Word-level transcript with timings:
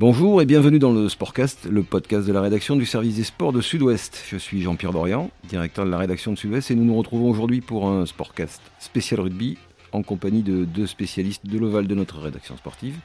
Bonjour 0.00 0.40
et 0.40 0.46
bienvenue 0.46 0.78
dans 0.78 0.94
le 0.94 1.10
Sportcast, 1.10 1.66
le 1.70 1.82
podcast 1.82 2.26
de 2.26 2.32
la 2.32 2.40
rédaction 2.40 2.74
du 2.74 2.86
service 2.86 3.16
des 3.16 3.22
sports 3.22 3.52
de 3.52 3.60
Sud-Ouest. 3.60 4.24
Je 4.30 4.38
suis 4.38 4.62
Jean-Pierre 4.62 4.94
Dorian, 4.94 5.30
directeur 5.46 5.84
de 5.84 5.90
la 5.90 5.98
rédaction 5.98 6.32
de 6.32 6.38
Sud-Ouest 6.38 6.70
et 6.70 6.74
nous 6.74 6.86
nous 6.86 6.96
retrouvons 6.96 7.28
aujourd'hui 7.28 7.60
pour 7.60 7.86
un 7.86 8.06
Sportcast 8.06 8.62
spécial 8.78 9.20
rugby 9.20 9.58
en 9.92 10.02
compagnie 10.02 10.40
de 10.40 10.64
deux 10.64 10.86
spécialistes 10.86 11.46
de 11.46 11.58
l'Oval 11.58 11.86
de 11.86 11.94
notre 11.94 12.18
rédaction 12.18 12.56
sportive. 12.56 12.96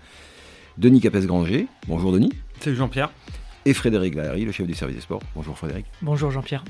Denis 0.77 1.01
Capes-Granger. 1.01 1.67
Bonjour 1.85 2.13
Denis. 2.13 2.31
Salut 2.62 2.78
Jean-Pierre. 2.78 3.12
Et 3.65 3.73
Frédéric 3.73 4.15
Lahary, 4.15 4.46
le 4.46 4.53
chef 4.53 4.65
du 4.65 4.73
service 4.73 4.96
des 4.96 5.01
sports. 5.01 5.21
Bonjour 5.35 5.57
Frédéric. 5.57 5.87
Bonjour 6.01 6.31
Jean-Pierre. 6.31 6.63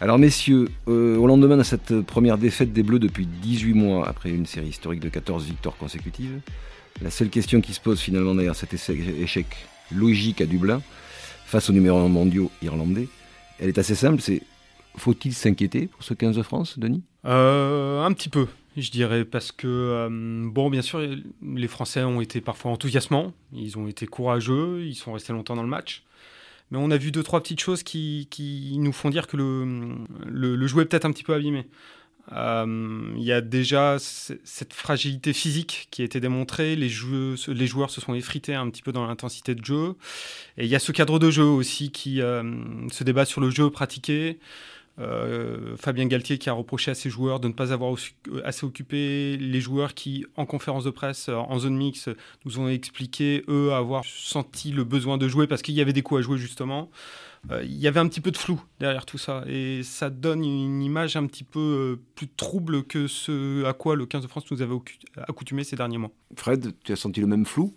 Alors 0.00 0.20
messieurs, 0.20 0.68
euh, 0.86 1.16
au 1.16 1.26
lendemain 1.26 1.56
de 1.56 1.64
cette 1.64 2.02
première 2.02 2.38
défaite 2.38 2.72
des 2.72 2.84
Bleus 2.84 3.00
depuis 3.00 3.26
18 3.26 3.74
mois, 3.74 4.08
après 4.08 4.30
une 4.30 4.46
série 4.46 4.68
historique 4.68 5.00
de 5.00 5.08
14 5.08 5.44
victoires 5.44 5.76
consécutives, 5.76 6.38
la 7.02 7.10
seule 7.10 7.30
question 7.30 7.60
qui 7.60 7.72
se 7.72 7.80
pose 7.80 8.00
finalement 8.00 8.34
derrière 8.34 8.54
cet 8.56 8.74
échec 8.74 9.46
logique 9.90 10.40
à 10.40 10.46
Dublin, 10.46 10.82
face 11.46 11.70
au 11.70 11.72
numéro 11.72 11.98
1 11.98 12.08
mondiaux 12.08 12.50
irlandais, 12.62 13.08
elle 13.58 13.68
est 13.68 13.78
assez 13.78 13.94
simple, 13.94 14.20
c'est 14.20 14.42
faut-il 14.96 15.34
s'inquiéter 15.34 15.86
pour 15.86 16.02
ce 16.02 16.14
15 16.14 16.36
de 16.36 16.42
France, 16.42 16.78
Denis? 16.78 17.02
Euh, 17.24 18.02
Un 18.04 18.12
petit 18.12 18.28
peu, 18.28 18.46
je 18.76 18.90
dirais, 18.90 19.24
parce 19.24 19.52
que, 19.52 19.66
euh, 19.66 20.08
bon, 20.10 20.70
bien 20.70 20.82
sûr, 20.82 21.00
les 21.42 21.68
Français 21.68 22.02
ont 22.02 22.20
été 22.20 22.40
parfois 22.40 22.70
enthousiasmants, 22.72 23.32
ils 23.52 23.78
ont 23.78 23.86
été 23.86 24.06
courageux, 24.06 24.84
ils 24.84 24.94
sont 24.94 25.12
restés 25.12 25.32
longtemps 25.32 25.56
dans 25.56 25.62
le 25.62 25.68
match. 25.68 26.04
Mais 26.70 26.78
on 26.78 26.90
a 26.90 26.96
vu 26.96 27.10
deux, 27.10 27.22
trois 27.22 27.42
petites 27.42 27.60
choses 27.60 27.82
qui, 27.82 28.76
nous 28.78 28.92
font 28.92 29.10
dire 29.10 29.26
que 29.26 29.36
le, 29.36 29.64
le, 30.26 30.54
le 30.54 30.66
est 30.66 30.84
peut-être 30.84 31.04
un 31.04 31.12
petit 31.12 31.24
peu 31.24 31.34
abîmé. 31.34 31.66
Euh, 32.32 33.12
il 33.16 33.22
y 33.22 33.32
a 33.32 33.40
déjà 33.40 33.96
cette 33.98 34.72
fragilité 34.72 35.32
physique 35.32 35.88
qui 35.90 36.02
a 36.02 36.04
été 36.04 36.20
démontrée. 36.20 36.76
Les, 36.76 36.88
joueurs 36.88 37.90
se 37.90 38.00
sont 38.00 38.14
effrités 38.14 38.54
un 38.54 38.68
petit 38.70 38.82
peu 38.82 38.92
dans 38.92 39.06
l'intensité 39.06 39.54
de 39.54 39.64
jeu. 39.64 39.94
Et 40.56 40.64
il 40.64 40.70
y 40.70 40.76
a 40.76 40.78
ce 40.78 40.92
cadre 40.92 41.18
de 41.18 41.30
jeu 41.30 41.44
aussi 41.44 41.90
qui 41.90 42.20
euh, 42.20 42.42
se 42.90 43.04
débat 43.04 43.24
sur 43.24 43.40
le 43.40 43.50
jeu 43.50 43.70
pratiqué. 43.70 44.38
Euh, 44.98 45.76
Fabien 45.76 46.06
Galtier 46.06 46.36
qui 46.36 46.50
a 46.50 46.52
reproché 46.52 46.90
à 46.90 46.94
ses 46.94 47.08
joueurs 47.08 47.40
de 47.40 47.48
ne 47.48 47.52
pas 47.54 47.72
avoir 47.72 47.94
assez 48.44 48.66
occupé 48.66 49.36
les 49.38 49.60
joueurs 49.60 49.94
qui, 49.94 50.26
en 50.36 50.44
conférence 50.44 50.84
de 50.84 50.90
presse, 50.90 51.28
en 51.28 51.58
zone 51.58 51.76
mix, 51.76 52.08
nous 52.44 52.58
ont 52.58 52.68
expliqué, 52.68 53.44
eux, 53.48 53.72
avoir 53.72 54.04
senti 54.04 54.72
le 54.72 54.84
besoin 54.84 55.16
de 55.16 55.26
jouer 55.26 55.46
parce 55.46 55.62
qu'il 55.62 55.74
y 55.74 55.80
avait 55.80 55.94
des 55.94 56.02
coups 56.02 56.20
à 56.20 56.22
jouer 56.22 56.38
justement. 56.38 56.90
Euh, 57.50 57.62
il 57.64 57.76
y 57.76 57.88
avait 57.88 58.00
un 58.00 58.08
petit 58.08 58.20
peu 58.20 58.30
de 58.30 58.36
flou 58.36 58.60
derrière 58.78 59.06
tout 59.06 59.18
ça. 59.18 59.44
Et 59.46 59.82
ça 59.82 60.10
donne 60.10 60.44
une 60.44 60.82
image 60.82 61.16
un 61.16 61.26
petit 61.26 61.44
peu 61.44 61.58
euh, 61.60 62.02
plus 62.14 62.28
trouble 62.28 62.84
que 62.84 63.06
ce 63.06 63.64
à 63.64 63.72
quoi 63.72 63.96
le 63.96 64.06
15 64.06 64.22
de 64.22 64.28
France 64.28 64.50
nous 64.50 64.62
avait 64.62 64.76
accoutumé 65.16 65.64
ces 65.64 65.76
derniers 65.76 65.98
mois. 65.98 66.10
Fred, 66.36 66.74
tu 66.84 66.92
as 66.92 66.96
senti 66.96 67.20
le 67.20 67.26
même 67.26 67.46
flou? 67.46 67.74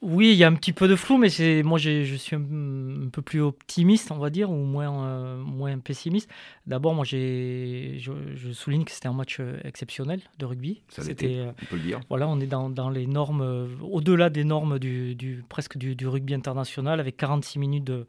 Oui, 0.00 0.32
il 0.32 0.36
y 0.36 0.42
a 0.42 0.48
un 0.48 0.54
petit 0.54 0.72
peu 0.72 0.88
de 0.88 0.96
flou, 0.96 1.16
mais 1.16 1.28
c'est 1.28 1.62
moi 1.62 1.78
je 1.78 2.16
suis 2.16 2.34
un, 2.34 3.08
peu 3.12 3.22
plus 3.22 3.40
optimiste, 3.40 4.10
on 4.10 4.18
va 4.18 4.30
dire, 4.30 4.50
ou 4.50 4.56
moins, 4.56 5.06
euh, 5.06 5.36
moins 5.36 5.78
pessimiste. 5.78 6.28
D'abord, 6.66 6.92
moi 6.92 7.04
je, 7.04 7.98
je, 8.00 8.52
souligne 8.52 8.82
que 8.82 8.90
c'était 8.90 9.06
un 9.06 9.12
match 9.12 9.40
exceptionnel 9.62 10.20
de 10.40 10.44
rugby. 10.44 10.82
C'était, 10.88 11.44
on 11.46 11.66
peut 11.66 11.76
le 11.76 11.82
dire. 11.82 12.00
Voilà, 12.08 12.26
on 12.26 12.40
est 12.40 12.48
dans, 12.48 12.68
dans 12.68 12.90
les 12.90 13.06
normes, 13.06 13.68
au-delà 13.80 14.28
des 14.28 14.42
normes 14.42 14.80
du, 14.80 15.14
du 15.14 15.44
presque 15.48 15.78
du, 15.78 15.94
du, 15.94 16.08
rugby 16.08 16.34
international, 16.34 16.98
avec 16.98 17.16
46 17.16 17.60
minutes 17.60 17.84
de, 17.84 18.04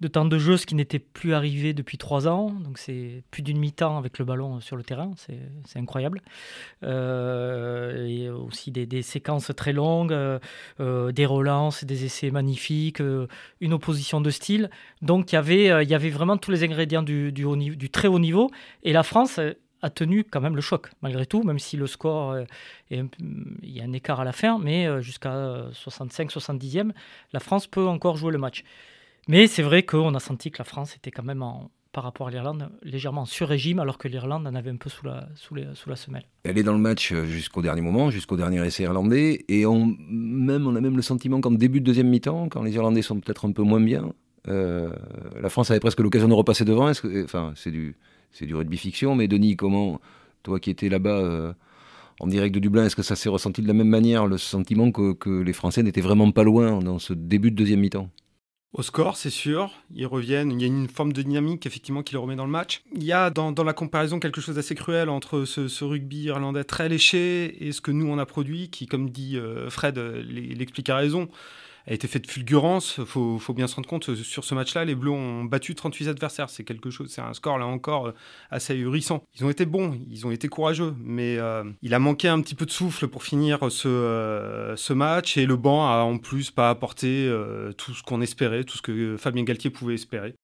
de 0.00 0.08
temps 0.08 0.24
de 0.24 0.38
jeu, 0.38 0.56
ce 0.56 0.66
qui 0.66 0.74
n'était 0.74 0.98
plus 0.98 1.34
arrivé 1.34 1.74
depuis 1.74 1.98
trois 1.98 2.26
ans. 2.26 2.50
Donc 2.50 2.78
c'est 2.78 3.22
plus 3.30 3.42
d'une 3.42 3.58
mi-temps 3.58 3.98
avec 3.98 4.18
le 4.18 4.24
ballon 4.24 4.60
sur 4.60 4.76
le 4.76 4.82
terrain, 4.82 5.10
c'est 5.16 5.78
incroyable. 5.78 6.22
Euh, 6.84 8.06
et 8.06 8.30
aussi 8.30 8.70
des, 8.70 9.02
séquences 9.02 9.50
très 9.54 9.72
longues, 9.72 10.12
euh, 10.12 10.38
euh, 10.80 11.12
des 11.12 11.26
relances, 11.26 11.84
des 11.84 12.04
essais 12.04 12.30
magnifiques, 12.30 13.02
une 13.60 13.72
opposition 13.72 14.20
de 14.20 14.30
style. 14.30 14.70
Donc 15.02 15.32
il 15.32 15.34
y 15.34 15.38
avait, 15.38 16.10
vraiment 16.10 16.38
tous 16.38 16.50
les 16.50 16.64
ingrédients 16.64 17.02
du 17.02 17.90
très 17.92 18.08
haut 18.08 18.18
niveau. 18.18 18.50
Et 18.82 18.92
la 18.92 19.02
France 19.02 19.38
a 19.82 19.90
tenu 19.90 20.24
quand 20.24 20.40
même 20.40 20.56
le 20.56 20.62
choc, 20.62 20.90
malgré 21.02 21.26
tout, 21.26 21.42
même 21.42 21.58
si 21.58 21.76
le 21.76 21.86
score, 21.86 22.36
est 22.36 22.46
il 22.90 23.76
y 23.76 23.80
a 23.80 23.84
un 23.84 23.92
écart 23.92 24.20
à 24.20 24.24
la 24.24 24.32
fin, 24.32 24.58
mais 24.58 25.02
jusqu'à 25.02 25.66
65-70e, 25.72 26.92
la 27.32 27.40
France 27.40 27.66
peut 27.66 27.86
encore 27.86 28.16
jouer 28.16 28.32
le 28.32 28.38
match. 28.38 28.64
Mais 29.28 29.46
c'est 29.46 29.62
vrai 29.62 29.82
qu'on 29.82 30.14
a 30.14 30.20
senti 30.20 30.50
que 30.50 30.58
la 30.58 30.64
France 30.64 30.96
était 30.96 31.10
quand 31.10 31.22
même, 31.22 31.44
par 31.92 32.04
rapport 32.04 32.28
à 32.28 32.30
l'Irlande, 32.30 32.70
légèrement 32.82 33.24
sur-régime, 33.24 33.78
alors 33.78 33.98
que 33.98 34.08
l'Irlande 34.08 34.46
en 34.46 34.54
avait 34.54 34.70
un 34.70 34.76
peu 34.76 34.90
sous 34.90 35.06
la, 35.06 35.26
semelle. 35.96 36.24
Elle 36.44 36.58
est 36.58 36.62
dans 36.62 36.72
le 36.72 36.78
match 36.78 37.12
euh, 37.12 37.24
jusqu'au 37.24 37.62
dernier 37.62 37.80
moment, 37.80 38.10
jusqu'au 38.10 38.36
dernier 38.36 38.64
essai 38.64 38.84
irlandais, 38.84 39.44
et 39.48 39.66
on, 39.66 39.82
a 39.82 40.80
même 40.80 40.96
le 40.96 41.02
sentiment 41.02 41.40
qu'en 41.40 41.50
début 41.50 41.80
de 41.80 41.84
deuxième 41.84 42.08
mi-temps, 42.08 42.48
quand 42.48 42.62
les 42.62 42.74
Irlandais 42.74 43.02
sont 43.02 43.18
peut-être 43.20 43.46
un 43.46 43.52
peu 43.52 43.62
moins 43.62 43.80
bien, 43.80 44.12
euh, 44.48 44.90
la 45.40 45.48
France 45.48 45.70
avait 45.70 45.80
presque 45.80 46.00
l'occasion 46.00 46.28
de 46.28 46.34
repasser 46.34 46.64
devant. 46.64 46.90
enfin, 47.24 47.52
c'est 47.56 47.70
du, 47.70 47.94
rugby 48.54 48.78
fiction, 48.78 49.14
mais 49.14 49.28
Denis, 49.28 49.56
comment, 49.56 50.00
toi 50.42 50.60
qui 50.60 50.70
étais 50.70 50.88
là-bas 50.88 51.18
euh, 51.18 51.52
en 52.20 52.26
direct 52.26 52.54
de 52.54 52.60
Dublin, 52.60 52.86
est-ce 52.86 52.96
que 52.96 53.02
ça 53.02 53.16
s'est 53.16 53.28
ressenti 53.28 53.62
de 53.62 53.68
la 53.68 53.74
même 53.74 53.88
manière, 53.88 54.26
le 54.26 54.38
sentiment 54.38 54.92
que 54.92 55.40
les 55.40 55.52
Français 55.52 55.82
n'étaient 55.82 56.00
vraiment 56.00 56.30
pas 56.30 56.44
loin 56.44 56.78
dans 56.78 56.98
ce 56.98 57.12
début 57.12 57.50
de 57.50 57.56
deuxième 57.56 57.80
mi-temps? 57.80 58.10
Au 58.72 58.82
score, 58.82 59.16
c'est 59.16 59.30
sûr. 59.30 59.72
Ils 59.94 60.06
reviennent. 60.06 60.52
Il 60.52 60.60
y 60.60 60.64
a 60.64 60.68
une 60.68 60.88
forme 60.88 61.12
de 61.12 61.22
dynamique, 61.22 61.66
effectivement, 61.66 62.02
qui 62.02 62.14
les 62.14 62.18
remet 62.18 62.36
dans 62.36 62.44
le 62.44 62.50
match. 62.50 62.82
Il 62.94 63.02
y 63.02 63.12
a 63.12 63.30
dans, 63.30 63.52
la 63.52 63.72
comparaison 63.72 64.20
quelque 64.20 64.40
chose 64.40 64.54
d'assez 64.54 64.74
cruel 64.74 65.08
entre 65.08 65.44
ce, 65.44 65.84
rugby 65.84 66.22
irlandais 66.22 66.64
très 66.64 66.88
léché 66.88 67.66
et 67.66 67.72
ce 67.72 67.80
que 67.80 67.90
nous, 67.90 68.06
on 68.06 68.18
a 68.18 68.26
produit, 68.26 68.70
qui, 68.70 68.86
comme 68.86 69.10
dit 69.10 69.36
euh, 69.36 69.70
Fred, 69.70 69.98
euh, 69.98 70.22
l'explique 70.22 70.88
à 70.88 70.96
raison 70.96 71.28
a 71.86 71.92
été 71.92 72.08
fait 72.08 72.18
de 72.18 72.26
fulgurance. 72.26 72.96
Il 72.98 73.06
faut, 73.06 73.54
bien 73.54 73.66
se 73.66 73.76
rendre 73.76 73.88
compte, 73.88 74.14
sur 74.14 74.44
ce 74.44 74.54
match-là, 74.54 74.84
les 74.84 74.94
Bleus 74.94 75.10
ont 75.10 75.44
battu 75.44 75.74
38 75.74 76.08
adversaires. 76.08 76.50
C'est 76.50 76.64
quelque 76.64 76.90
chose, 76.90 77.10
c'est 77.10 77.20
un 77.20 77.34
score 77.34 77.58
là 77.58 77.66
encore 77.66 78.08
euh, 78.08 78.14
assez 78.50 78.74
ahurissant. 78.74 79.24
Ils 79.38 79.44
ont 79.44 79.50
été 79.50 79.66
bons, 79.66 79.98
ils 80.08 80.26
ont 80.26 80.30
été 80.30 80.48
courageux, 80.48 80.94
mais 80.98 81.36
euh, 81.38 81.64
il 81.82 81.94
a 81.94 81.98
manqué 81.98 82.28
un 82.28 82.40
petit 82.40 82.54
peu 82.54 82.66
de 82.66 82.70
souffle 82.70 83.08
pour 83.08 83.22
finir 83.22 83.70
ce, 83.70 83.88
euh, 83.88 84.76
ce 84.76 84.92
match. 84.92 85.36
Et 85.36 85.46
le 85.46 85.56
banc 85.56 85.86
a 85.86 86.02
en 86.02 86.18
plus 86.18 86.50
pas 86.50 86.70
apporté 86.70 87.30
tout 87.76 87.94
ce 87.94 88.02
qu'on 88.02 88.20
espérait, 88.20 88.64
tout 88.64 88.76
ce 88.76 88.82
que 88.82 89.16
Fabien 89.16 89.44
Galtier 89.44 89.70
pouvait 89.70 89.94
espérer 89.94 90.34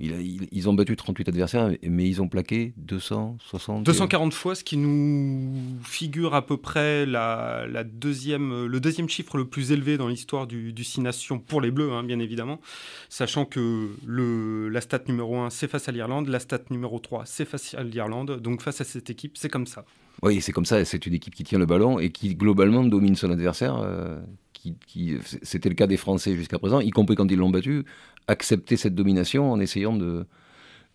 ils 0.00 0.68
ont 0.68 0.74
battu 0.74 0.96
38 0.96 1.28
adversaires, 1.28 1.70
mais 1.82 2.08
ils 2.08 2.20
ont 2.20 2.28
plaqué 2.28 2.72
260. 2.78 3.84
240 3.84 4.34
fois, 4.34 4.54
ce 4.54 4.64
qui 4.64 4.76
nous 4.76 5.52
figure 5.84 6.34
à 6.34 6.44
peu 6.44 6.56
près 6.56 7.06
la, 7.06 7.66
deuxième, 7.84 8.66
le 8.66 8.80
deuxième 8.80 9.08
chiffre 9.08 9.36
le 9.36 9.46
plus 9.46 9.72
élevé 9.72 9.96
dans 9.96 10.08
l'histoire 10.08 10.46
du, 10.46 10.72
du 10.72 10.84
Six 10.84 11.00
Nations 11.00 11.38
pour 11.38 11.60
les 11.60 11.70
Bleus, 11.70 11.92
hein, 11.92 12.02
bien 12.02 12.18
évidemment. 12.18 12.60
Sachant 13.08 13.44
que 13.44 13.90
le, 14.04 14.68
la 14.68 14.80
stat 14.80 15.00
numéro 15.08 15.38
1, 15.38 15.50
c'est 15.50 15.68
face 15.68 15.88
à 15.88 15.92
l'Irlande, 15.92 16.28
la 16.28 16.40
stat 16.40 16.60
numéro 16.70 16.98
3, 16.98 17.24
c'est 17.26 17.44
face 17.44 17.74
à 17.74 17.82
l'Irlande. 17.82 18.40
Donc 18.40 18.62
face 18.62 18.80
à 18.80 18.84
cette 18.84 19.10
équipe, 19.10 19.36
c'est 19.36 19.48
comme 19.48 19.66
ça. 19.66 19.84
Oui, 20.22 20.40
c'est 20.40 20.52
comme 20.52 20.64
ça. 20.64 20.84
C'est 20.84 21.06
une 21.06 21.14
équipe 21.14 21.34
qui 21.34 21.44
tient 21.44 21.58
le 21.58 21.66
ballon 21.66 21.98
et 21.98 22.10
qui 22.10 22.34
globalement 22.34 22.84
domine 22.84 23.14
son 23.14 23.30
adversaire. 23.30 23.76
Euh, 23.76 24.20
qui, 24.86 25.18
c'était 25.42 25.68
le 25.68 25.74
cas 25.74 25.86
des 25.86 25.96
Français 25.96 26.34
jusqu'à 26.34 26.58
présent, 26.58 26.80
y 26.80 26.90
compris 26.90 27.16
quand 27.16 27.30
ils 27.30 27.36
l'ont 27.36 27.50
battu, 27.50 27.84
accepter 28.28 28.76
cette 28.76 28.94
domination 28.94 29.52
en 29.52 29.60
essayant 29.60 29.94
de, 29.94 30.26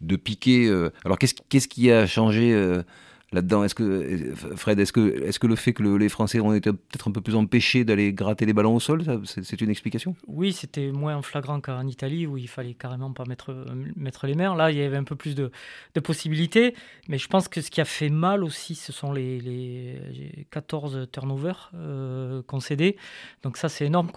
de 0.02 0.16
piquer. 0.16 0.68
Euh, 0.68 0.92
alors 1.06 1.18
qu'est-ce, 1.18 1.36
qu'est-ce 1.50 1.68
qui 1.68 1.92
a 1.92 2.06
changé 2.06 2.54
euh, 2.54 2.84
là-dedans 3.32 3.64
Est-ce 3.64 3.76
que 3.76 4.34
Fred, 4.56 4.80
est-ce 4.80 4.94
que, 4.94 5.24
est-ce 5.24 5.40
que 5.40 5.48
le 5.48 5.56
fait 5.56 5.74
que 5.74 5.84
les 5.84 6.10
Français 6.10 6.40
ont 6.40 6.54
été 6.54 6.72
peut-être 6.72 7.08
un 7.08 7.12
peu 7.12 7.22
plus 7.22 7.36
empêchés 7.36 7.84
d'aller 7.84 8.14
gratter 8.14 8.46
les 8.46 8.54
ballons 8.54 8.76
au 8.76 8.80
sol, 8.80 9.04
c'est, 9.26 9.62
une 9.62 9.70
explication? 9.70 10.16
Oui, 10.28 10.54
c'était 10.54 10.92
moins 10.92 11.22
flagrant 11.22 11.62
qu'en 11.62 11.86
Italie 11.88 12.26
où 12.26 12.38
il 12.38 12.48
fallait 12.48 12.74
carrément 12.74 13.12
pas 13.12 13.26
mettre, 13.26 13.54
mettre 13.96 14.28
les 14.28 14.36
mains. 14.36 14.56
Là, 14.56 14.72
il 14.72 14.78
y 14.78 14.82
avait 14.82 14.98
un 14.98 15.04
peu 15.04 15.16
plus 15.16 15.36
de, 15.36 15.52
de, 15.96 16.00
possibilités, 16.00 16.74
mais 17.08 17.18
je 17.18 17.28
pense 17.28 17.48
que 17.48 17.62
ce 17.62 17.70
qui 17.70 17.82
a 17.82 17.86
fait 17.86 18.10
mal 18.10 18.44
aussi, 18.44 18.76
ce 18.76 18.92
sont 18.92 19.12
les, 19.12 19.40
les 19.40 20.48
14 20.52 21.08
turnovers 21.12 21.72
euh, 21.76 22.42
concédés. 22.44 22.98
Donc 23.44 23.58
ça, 23.58 23.70
c'est 23.70 23.86
énorme. 23.86 24.10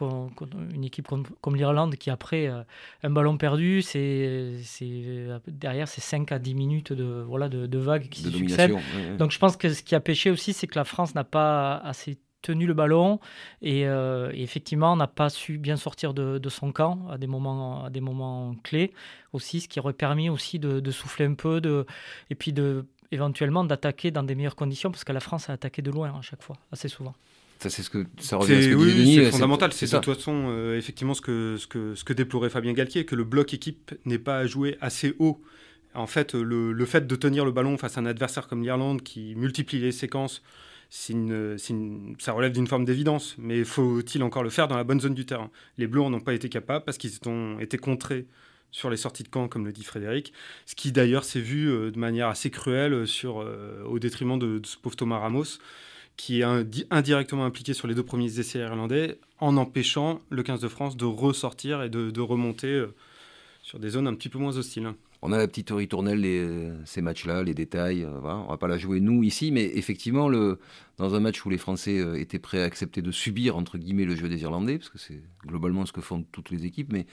Une 0.74 0.84
équipe 0.84 1.08
comme, 1.08 1.56
l'Irlande 1.56 1.96
qui 1.96 2.10
après 2.10 2.46
euh, 2.46 2.62
un 3.02 3.10
ballon 3.10 3.36
perdu, 3.36 3.82
c'est, 3.82 4.58
derrière 5.46 5.88
c'est 5.88 6.00
5 6.00 6.32
à 6.32 6.38
10 6.38 6.54
minutes 6.54 6.92
de 6.92 7.22
voilà 7.26 7.48
de, 7.48 7.66
de 7.66 7.78
vagues 7.78 8.08
qui 8.08 8.22
se 8.22 8.30
succèdent. 8.30 8.76
Donc 9.18 9.30
je 9.30 9.38
pense 9.38 9.56
que 9.56 9.72
ce 9.72 9.82
qui 9.82 9.94
a 9.94 10.00
pêché 10.00 10.30
aussi, 10.30 10.52
c'est 10.52 10.66
que 10.66 10.78
la 10.78 10.84
France 10.84 11.14
n'a 11.14 11.24
pas 11.24 11.76
assez 11.78 12.18
tenu 12.42 12.66
le 12.66 12.74
ballon 12.74 13.20
et, 13.62 13.86
euh, 13.86 14.30
effectivement 14.34 14.96
n'a 14.96 15.06
pas 15.06 15.30
su 15.30 15.58
bien 15.58 15.76
sortir 15.76 16.12
de, 16.12 16.48
son 16.48 16.72
camp 16.72 17.08
à 17.08 17.16
des 17.16 17.26
moments 17.26 17.84
à 17.84 17.90
des 17.90 18.00
moments 18.00 18.54
clés 18.62 18.92
aussi 19.32 19.60
ce 19.60 19.68
qui 19.68 19.80
aurait 19.80 19.92
permis 19.94 20.28
aussi 20.28 20.58
de, 20.58 20.90
souffler 20.90 21.24
un 21.24 21.34
peu 21.34 21.60
de 21.60 21.86
et 22.28 22.34
puis 22.34 22.52
de 22.52 22.84
éventuellement 23.12 23.64
d'attaquer 23.64 24.10
dans 24.10 24.22
des 24.22 24.34
meilleures 24.34 24.56
conditions 24.56 24.90
parce 24.90 25.04
que 25.04 25.12
la 25.12 25.20
France 25.20 25.48
a 25.48 25.52
attaqué 25.54 25.80
de 25.80 25.90
loin 25.90 26.12
à 26.18 26.22
chaque 26.22 26.42
fois 26.42 26.56
assez 26.72 26.88
souvent. 26.88 27.14
Ça 27.60 27.70
c'est 27.70 27.82
ce 27.82 27.90
que 27.90 28.06
ça 28.18 28.36
revient 28.36 28.54
à 28.54 28.62
ce 28.62 28.68
que 28.68 28.74
oui, 28.74 29.14
c'est 29.14 29.30
fondamental. 29.30 29.72
c'est 29.72 29.86
de 29.86 29.98
toute 29.98 30.16
façon 30.16 30.46
euh, 30.48 30.76
effectivement 30.76 31.14
ce 31.14 31.20
que 31.20 31.56
ce 31.58 31.66
que 31.66 31.94
ce 31.94 32.04
que 32.04 32.12
déplorait 32.12 32.50
Fabien 32.50 32.72
Galtier 32.72 33.06
que 33.06 33.14
le 33.14 33.24
bloc 33.24 33.54
équipe 33.54 33.94
n'est 34.04 34.18
pas 34.18 34.46
joué 34.46 34.76
assez 34.80 35.14
haut 35.20 35.40
en 35.94 36.06
fait, 36.06 36.34
le, 36.34 36.84
fait 36.84 37.06
de 37.06 37.16
tenir 37.16 37.44
le 37.44 37.52
ballon 37.52 37.76
face 37.76 37.98
à 37.98 38.00
un 38.00 38.06
adversaire 38.06 38.48
comme 38.48 38.62
l'Irlande 38.62 39.02
qui 39.02 39.34
multiplie 39.36 39.78
les 39.78 39.92
séquences, 39.92 40.42
ça 40.90 42.32
relève 42.32 42.52
d'une 42.52 42.66
forme 42.66 42.84
d'évidence, 42.84 43.34
mais 43.38 43.64
faut-il 43.64 44.22
encore 44.22 44.42
le 44.42 44.50
faire 44.50 44.68
dans 44.68 44.76
la 44.76 44.84
bonne 44.84 45.00
zone 45.00 45.14
du 45.14 45.24
terrain? 45.24 45.50
Les 45.78 45.86
Bleus 45.86 46.02
n'en 46.02 46.14
ont 46.14 46.20
pas 46.20 46.34
été 46.34 46.48
capables 46.48 46.84
parce 46.84 46.98
qu'ils 46.98 47.12
ont 47.26 47.58
été 47.60 47.78
contrés 47.78 48.26
sur 48.72 48.90
les 48.90 48.96
sorties 48.96 49.22
de 49.22 49.28
camp, 49.28 49.48
comme 49.48 49.64
le 49.64 49.72
dit 49.72 49.84
Frédéric, 49.84 50.32
ce 50.66 50.74
qui 50.74 50.92
d'ailleurs 50.92 51.24
s'est 51.24 51.40
vu 51.40 51.70
euh, 51.70 51.90
de 51.90 51.98
manière 51.98 52.28
assez 52.28 52.50
cruelle 52.50 52.94
euh, 52.94 53.84
au 53.84 53.98
détriment 53.98 54.38
de, 54.38 54.60
ce 54.64 54.78
pauvre 54.78 54.96
Thomas 54.96 55.18
Ramos, 55.18 55.58
qui 56.16 56.40
est 56.40 56.44
indirectement 56.90 57.44
impliqué 57.44 57.74
sur 57.74 57.86
les 57.86 57.94
deux 57.94 58.02
premiers 58.02 58.38
essais 58.38 58.58
irlandais, 58.58 59.18
en 59.38 59.56
empêchant 59.56 60.20
le 60.30 60.42
15 60.42 60.60
de 60.60 60.68
France 60.68 60.96
de 60.96 61.04
ressortir 61.04 61.82
et 61.82 61.90
de, 61.90 62.20
remonter 62.20 62.68
euh, 62.68 62.94
sur 63.62 63.78
des 63.78 63.90
zones 63.90 64.08
un 64.08 64.14
petit 64.14 64.28
peu 64.28 64.38
moins 64.38 64.56
hostiles. 64.56 64.92
On 65.22 65.32
a 65.32 65.38
la 65.38 65.46
petite 65.46 65.70
ritournelle, 65.70 66.20
les, 66.20 66.70
ces 66.84 67.00
matchs-là, 67.00 67.44
les 67.44 67.54
détails. 67.54 68.04
On 68.04 68.26
on 68.26 68.48
va 68.48 68.56
pas 68.58 68.66
la 68.68 68.76
jouer 68.76 69.00
nous 69.00 69.22
ici, 69.22 69.52
mais 69.52 69.64
effectivement, 69.76 70.28
dans 70.98 71.14
un 71.14 71.20
match 71.20 71.44
où 71.46 71.50
les 71.50 71.58
Français 71.58 72.20
étaient 72.20 72.40
prêts 72.40 72.60
à 72.60 72.64
accepter 72.64 73.02
de 73.02 73.12
subir 73.12 73.56
entre 73.56 73.78
guillemets 73.78 74.04
le 74.04 74.16
jeu 74.16 74.28
des 74.28 74.42
Irlandais, 74.42 74.78
parce 74.78 74.90
que 74.90 74.98
c'est 74.98 75.22
globalement 75.46 75.86
ce 75.86 75.92
que 75.92 76.00
font 76.00 76.24
toutes 76.32 76.50
les 76.50 76.66
équipes, 76.66 76.92
mais 76.92 77.06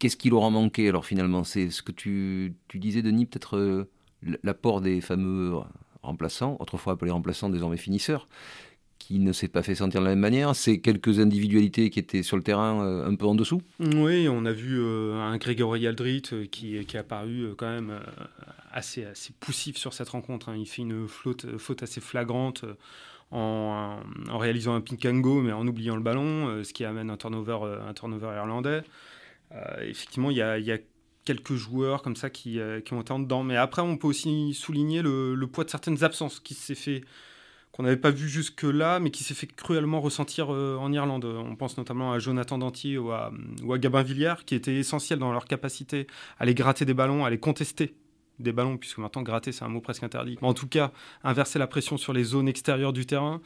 Qu'est-ce 0.00 0.16
qui 0.16 0.30
leur 0.30 0.44
a 0.44 0.50
manqué 0.50 0.88
alors 0.88 1.04
finalement? 1.04 1.44
C'est 1.44 1.68
ce 1.68 1.82
que 1.82 1.92
tu, 1.92 2.56
disais, 2.72 3.02
Denis, 3.02 3.26
peut-être 3.26 3.58
euh, 3.58 3.90
l'apport 4.42 4.80
des 4.80 5.02
fameux 5.02 5.58
remplaçants, 6.02 6.56
autrefois 6.58 6.94
appelés 6.94 7.10
remplaçants, 7.10 7.50
désormais 7.50 7.76
finisseurs, 7.76 8.26
qui 9.00 9.18
ne 9.18 9.32
s'est 9.32 9.48
pas 9.48 9.64
fait 9.64 9.74
sentir 9.74 9.98
de 10.00 10.04
la 10.04 10.10
même 10.10 10.20
manière. 10.20 10.54
C'est 10.54 10.78
quelques 10.78 11.18
individualités 11.18 11.90
qui 11.90 11.98
étaient 11.98 12.22
sur 12.22 12.36
le 12.36 12.44
terrain 12.44 12.84
euh, 12.84 13.08
un 13.08 13.16
peu 13.16 13.26
en 13.26 13.34
dessous? 13.34 13.60
Oui, 13.80 14.28
on 14.28 14.44
a 14.44 14.52
vu 14.52 14.78
euh, 14.78 15.20
un 15.20 15.36
Grégory 15.38 15.88
Aldrit 15.88 16.22
qui, 16.22 16.84
qui 16.84 16.96
est 16.96 17.00
apparu 17.00 17.48
quand 17.58 17.68
même 17.68 17.98
assez, 18.70 19.04
assez 19.04 19.32
poussif 19.40 19.76
sur 19.76 19.92
cette 19.92 20.10
rencontre. 20.10 20.50
Hein. 20.50 20.56
Il 20.56 20.66
fait 20.66 20.82
une 20.82 21.08
faute, 21.08 21.58
faute 21.58 21.82
assez 21.82 22.00
flagrante. 22.00 22.64
En, 23.32 24.00
réalisant 24.28 24.74
un 24.74 24.80
pink 24.80 25.04
and 25.04 25.18
go, 25.18 25.40
mais 25.40 25.52
en 25.52 25.64
oubliant 25.64 25.94
le 25.94 26.02
ballon, 26.02 26.64
ce 26.64 26.72
qui 26.72 26.84
amène 26.84 27.10
un 27.10 27.16
turnover, 27.16 27.78
un 27.88 27.94
turnover 27.94 28.32
irlandais. 28.34 28.82
Euh, 29.52 29.82
effectivement, 29.82 30.30
il 30.30 30.36
y, 30.36 30.42
a, 30.42 30.78
quelques 31.24 31.54
joueurs 31.54 32.02
comme 32.02 32.16
ça 32.16 32.30
qui, 32.30 32.58
euh, 32.58 32.80
qui, 32.80 32.94
ont 32.94 33.02
été 33.02 33.12
en 33.12 33.18
dedans. 33.18 33.42
Mais 33.42 33.56
après, 33.56 33.82
on 33.82 33.96
peut 33.96 34.06
aussi 34.06 34.54
souligner 34.54 35.02
le, 35.02 35.36
poids 35.46 35.64
de 35.64 35.70
certaines 35.70 36.02
absences 36.02 36.40
qui 36.40 36.54
s'est 36.54 36.74
fait 36.74 37.02
qu'on 37.80 37.84
n'avait 37.84 37.96
pas 37.96 38.10
vu 38.10 38.28
jusque-là, 38.28 39.00
mais 39.00 39.10
qui 39.10 39.24
s'est 39.24 39.32
fait 39.32 39.46
cruellement 39.46 40.02
ressentir 40.02 40.52
euh, 40.52 40.76
en 40.76 40.92
Irlande. 40.92 41.24
On 41.24 41.56
pense 41.56 41.78
notamment 41.78 42.12
à 42.12 42.18
Jonathan 42.18 42.58
Dantier 42.58 42.98
ou 42.98 43.10
à, 43.10 43.32
ou 43.62 43.74
Gabin 43.78 44.02
Villiers, 44.02 44.34
qui 44.44 44.54
étaient 44.54 44.74
essentiels 44.74 45.18
dans 45.18 45.32
leur 45.32 45.46
capacité 45.46 46.06
à 46.38 46.44
les 46.44 46.54
gratter 46.54 46.84
des 46.84 46.92
ballons, 46.92 47.24
à 47.24 47.30
les 47.30 47.38
contester 47.38 47.94
des 48.38 48.52
ballons, 48.52 48.76
puisque 48.76 48.98
maintenant 48.98 49.22
gratter 49.22 49.52
c'est 49.52 49.64
un 49.64 49.68
mot 49.68 49.80
presque 49.80 50.02
interdit. 50.02 50.36
Mais 50.42 50.48
en 50.48 50.52
tout 50.52 50.68
cas, 50.68 50.92
inverser 51.24 51.58
la 51.58 51.66
pression 51.66 51.96
sur 51.96 52.12
les 52.12 52.22
zones 52.22 52.48
extérieures 52.48 52.92
du 52.92 53.06
terrain. 53.06 53.40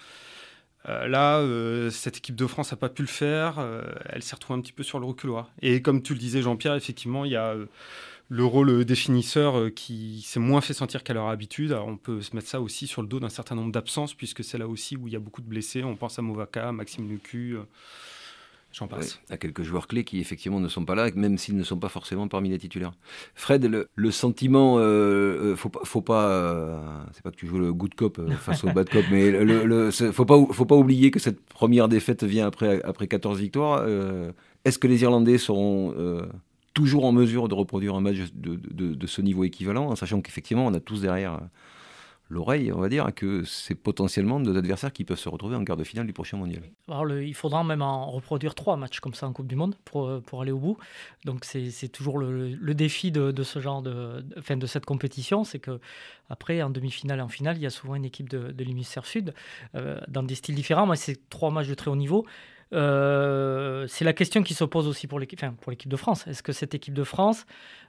Euh, 0.88 1.06
là, 1.06 1.38
euh, 1.38 1.90
cette 1.90 2.16
équipe 2.16 2.34
de 2.34 2.46
France 2.48 2.72
n'a 2.72 2.76
pas 2.76 2.88
pu 2.88 3.02
le 3.02 3.08
faire. 3.08 3.64
Elle 4.06 4.24
s'est 4.24 4.34
retrouvée 4.34 4.58
un 4.58 4.62
petit 4.62 4.72
peu 4.72 4.82
sur 4.82 4.98
le 4.98 5.06
reculoir. 5.06 5.52
Et 5.62 5.80
comme 5.80 6.02
tu 6.02 6.12
le 6.12 6.18
disais, 6.18 6.42
Jean-Pierre, 6.42 6.74
effectivement, 6.74 7.24
il 7.24 7.30
y 7.30 7.36
a 7.36 7.54
le 8.28 8.44
rôle 8.44 8.84
des 8.84 8.94
finisseurs 8.94 9.72
qui 9.74 10.22
s'est 10.22 10.40
moins 10.40 10.60
fait 10.60 10.74
sentir 10.74 11.04
qu'à 11.04 11.14
leur 11.14 11.28
habitude. 11.28 11.72
on 11.72 11.96
peut 11.96 12.22
se 12.22 12.34
mettre 12.34 12.48
ça 12.48 12.60
aussi 12.60 12.86
sur 12.86 13.02
le 13.02 13.08
dos 13.08 13.20
d'un 13.20 13.28
certain 13.28 13.54
nombre 13.54 13.72
d'absences, 13.72 14.14
puisque 14.14 14.42
c'est 14.42 14.58
là 14.58 14.66
aussi 14.66 14.96
où 14.96 15.06
il 15.06 15.12
y 15.12 15.16
a 15.16 15.20
beaucoup 15.20 15.42
de 15.42 15.48
blessés. 15.48 15.84
On 15.84 15.96
pense 15.96 16.18
à 16.18 16.22
Movaka, 16.22 16.72
Maxime 16.72 17.08
Lucu. 17.08 17.56
J'en 18.74 18.88
passe. 18.88 19.20
à 19.30 19.36
quelques 19.36 19.62
joueurs 19.62 19.86
clés 19.86 20.02
qui 20.02 20.18
effectivement 20.18 20.58
ne 20.58 20.66
sont 20.66 20.84
pas 20.84 20.96
là, 20.96 21.08
même 21.14 21.38
s'ils 21.38 21.56
ne 21.56 21.62
sont 21.62 21.78
pas 21.78 21.88
forcément 21.88 22.26
parmi 22.26 22.48
les 22.48 22.58
titulaires. 22.58 22.92
Fred, 23.36 23.86
le, 23.94 24.10
sentiment, 24.10 24.78
euh, 24.78 25.52
euh 25.52 25.56
faut, 25.56 25.70
faut 25.84 26.02
pas, 26.02 26.28
euh, 26.28 26.76
c'est 27.12 27.22
pas 27.22 27.30
que 27.30 27.36
tu 27.36 27.46
joues 27.46 27.60
le 27.60 27.72
good 27.72 27.94
cop 27.94 28.18
euh, 28.18 28.32
face 28.32 28.64
au 28.64 28.72
bad 28.72 28.88
cop, 28.88 29.04
mais 29.12 29.30
le, 29.30 29.64
le, 29.64 29.92
faut 29.92 30.24
pas, 30.24 30.44
faut 30.50 30.64
pas 30.64 30.74
oublier 30.74 31.12
que 31.12 31.20
cette 31.20 31.40
première 31.40 31.88
défaite 31.88 32.24
vient 32.24 32.48
après 32.48 32.82
après 32.82 33.06
14 33.06 33.38
victoires. 33.38 33.86
Est-ce 34.64 34.80
que 34.80 34.88
les 34.88 35.02
Irlandais 35.02 35.38
seront 35.38 35.94
toujours 36.74 37.04
en 37.04 37.12
mesure 37.12 37.48
de 37.48 37.54
reproduire 37.54 37.94
un 37.94 38.00
match 38.00 38.16
de, 38.34 39.06
ce 39.06 39.22
niveau 39.22 39.44
équivalent, 39.44 39.86
en 39.86 39.96
sachant 39.96 40.20
qu'effectivement 40.20 40.66
on 40.66 40.74
a 40.74 40.80
tous 40.80 41.00
derrière 41.00 41.40
l'oreille, 42.30 42.72
on 42.72 42.80
va 42.80 42.88
dire, 42.88 43.14
que 43.14 43.44
c'est 43.44 43.74
potentiellement 43.74 44.40
deux 44.40 44.56
adversaires 44.56 44.92
qui 44.92 45.04
peuvent 45.04 45.18
se 45.18 45.28
retrouver 45.28 45.56
en 45.56 45.64
quart 45.64 45.76
de 45.76 45.84
finale 45.84 46.06
du 46.06 46.12
prochain 46.12 46.36
mondial. 46.36 46.62
Il 46.88 47.34
faudra 47.34 47.62
même 47.64 47.82
en 47.82 48.10
reproduire 48.10 48.54
trois 48.54 48.76
matchs 48.76 49.00
comme 49.00 49.14
ça 49.14 49.26
en 49.26 49.32
Coupe 49.32 49.46
du 49.46 49.56
Monde 49.56 49.76
pour, 49.84 50.06
euh, 50.06 50.20
pour 50.20 50.42
aller 50.42 50.50
au 50.50 50.58
bout. 50.58 50.76
Donc 51.24 51.44
c'est 51.44 51.88
toujours 51.88 52.18
le, 52.18 52.74
défi 52.74 53.12
de, 53.12 53.30
de, 53.30 53.42
ce 53.42 53.60
genre 53.60 53.82
de, 53.82 54.24
fin, 54.42 54.56
de 54.56 54.66
cette 54.66 54.86
compétition, 54.86 55.44
c'est 55.44 55.60
que 55.60 55.80
après 56.30 56.62
en 56.62 56.70
demi-finale 56.70 57.18
et 57.18 57.22
en 57.22 57.28
finale, 57.28 57.56
il 57.56 57.62
y 57.62 57.66
a 57.66 57.70
souvent 57.70 57.94
une 57.94 58.04
équipe 58.04 58.28
de, 58.28 58.50
de 58.52 58.64
l'hémisphère 58.64 59.06
sud 59.06 59.34
euh, 59.74 60.00
dans 60.08 60.22
des 60.22 60.34
styles 60.34 60.54
différents. 60.54 60.86
Moi, 60.86 60.96
c'est 60.96 61.28
trois 61.28 61.50
matchs 61.50 61.68
de 61.68 61.74
très 61.74 61.90
haut 61.90 61.96
niveau. 61.96 62.26
Euh, 62.74 63.86
c'est 63.88 64.04
la 64.04 64.12
question 64.12 64.42
qui 64.42 64.54
se 64.54 64.64
pose 64.64 64.88
aussi 64.88 65.06
pour 65.06 65.20
l'équipe, 65.20 65.44
pour 65.60 65.70
l'équipe 65.70 65.90
de 65.90 65.96
France. 65.96 66.26
Est-ce 66.26 66.42
que 66.42 66.52
cette 66.52 66.74
équipe 66.74 66.94
de 66.94 67.04
France 67.04 67.46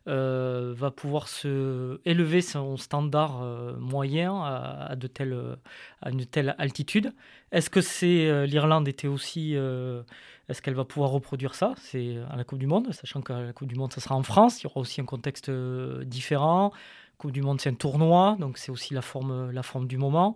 euh, 0.07 0.73
va 0.77 0.91
pouvoir 0.91 1.27
se 1.27 1.99
élever 2.05 2.41
son 2.41 2.77
standard 2.77 3.41
euh, 3.41 3.75
moyen 3.77 4.43
à, 4.43 4.95
de 4.95 5.07
telles, 5.07 5.57
à 6.01 6.11
une 6.11 6.25
telle 6.25 6.55
altitude? 6.59 7.13
Est-ce 7.51 7.69
que 7.69 7.81
c'est 7.81 8.45
l'Irlande 8.45 8.87
était 8.87 9.07
aussi 9.07 9.53
Est-ce 9.53 10.61
qu'elle 10.61 10.75
va 10.75 10.85
pouvoir 10.85 11.09
reproduire 11.11 11.55
ça? 11.55 11.73
C'est 11.77 12.17
à 12.29 12.35
la 12.35 12.43
Coupe 12.43 12.59
du 12.59 12.67
Monde, 12.67 12.91
sachant 12.93 13.21
que 13.21 13.33
la 13.33 13.53
Coupe 13.53 13.67
du 13.67 13.75
Monde, 13.75 13.91
ça 13.91 14.01
sera 14.01 14.15
en 14.15 14.23
France. 14.23 14.61
Il 14.61 14.65
y 14.65 14.67
aura 14.67 14.81
aussi 14.81 15.01
un 15.01 15.05
contexte 15.05 15.49
différent. 15.49 16.71
Coupe 17.17 17.31
du 17.31 17.41
Monde, 17.41 17.61
c'est 17.61 17.69
un 17.69 17.75
tournoi, 17.75 18.35
donc 18.39 18.57
c'est 18.57 18.71
aussi 18.71 18.93
la 18.93 19.01
forme, 19.01 19.51
la 19.51 19.63
forme 19.63 19.87
du 19.87 19.97
moment. 19.97 20.35